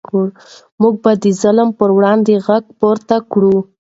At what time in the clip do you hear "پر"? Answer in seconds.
1.79-1.89